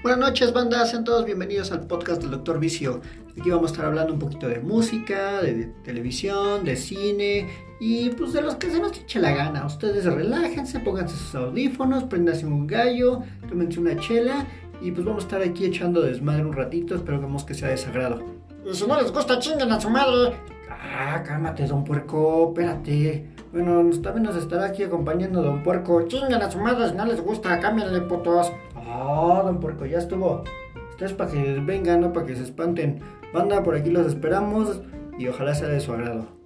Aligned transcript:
Buenas 0.00 0.20
noches, 0.20 0.52
banda. 0.52 0.86
Sean 0.86 1.02
todos 1.02 1.24
bienvenidos 1.24 1.72
al 1.72 1.80
podcast 1.88 2.22
del 2.22 2.30
Doctor 2.30 2.60
Vicio. 2.60 3.00
Aquí 3.38 3.50
vamos 3.50 3.72
a 3.72 3.74
estar 3.74 3.86
hablando 3.86 4.12
un 4.12 4.20
poquito 4.20 4.48
de 4.48 4.60
música, 4.60 5.42
de 5.42 5.72
televisión, 5.82 6.64
de 6.64 6.76
cine 6.76 7.48
y 7.80 8.10
pues 8.10 8.32
de 8.32 8.40
los 8.40 8.54
que 8.54 8.70
se 8.70 8.78
nos 8.78 8.96
eche 8.96 9.18
la 9.18 9.32
gana. 9.32 9.66
Ustedes 9.66 10.04
relájense, 10.04 10.78
pónganse 10.78 11.16
sus 11.16 11.34
audífonos, 11.34 12.04
prendanse 12.04 12.46
un 12.46 12.68
gallo, 12.68 13.22
tómense 13.48 13.80
una 13.80 13.96
chela 13.96 14.46
y 14.80 14.92
pues 14.92 15.04
vamos 15.04 15.24
a 15.24 15.26
estar 15.26 15.42
aquí 15.42 15.64
echando 15.64 16.00
desmadre 16.00 16.44
un 16.44 16.52
ratito. 16.52 16.94
Espero 16.94 17.20
que 17.44 17.54
sea 17.54 17.70
de 17.70 17.76
sagrado. 17.76 18.24
Y 18.64 18.74
si 18.74 18.86
no 18.86 19.00
les 19.02 19.10
gusta, 19.10 19.40
chinguen 19.40 19.72
a 19.72 19.80
su 19.80 19.90
madre. 19.90 20.36
Ah, 20.70 21.24
cálmate, 21.26 21.66
don 21.66 21.82
Puerco, 21.82 22.50
espérate. 22.50 23.26
Bueno, 23.52 23.90
también 24.02 24.24
nos 24.24 24.36
estará 24.36 24.66
aquí 24.66 24.82
acompañando 24.82 25.42
Don 25.42 25.62
Puerco. 25.62 26.06
Chingan 26.06 26.42
a 26.42 26.50
su 26.50 26.58
madre 26.58 26.90
si 26.90 26.94
no 26.94 27.06
les 27.06 27.20
gusta, 27.20 27.58
cámbienle 27.60 28.02
putos. 28.02 28.52
Ah, 29.00 29.42
Don 29.44 29.60
Puerco, 29.60 29.86
ya 29.86 29.98
estuvo. 29.98 30.42
Esto 30.90 31.04
es 31.04 31.12
para 31.12 31.30
que 31.30 31.60
vengan, 31.60 32.00
no 32.00 32.12
para 32.12 32.26
que 32.26 32.34
se 32.34 32.42
espanten. 32.42 33.00
Banda, 33.32 33.62
por 33.62 33.76
aquí 33.76 33.90
los 33.90 34.06
esperamos 34.06 34.80
y 35.18 35.28
ojalá 35.28 35.54
sea 35.54 35.68
de 35.68 35.80
su 35.80 35.92
agrado. 35.92 36.37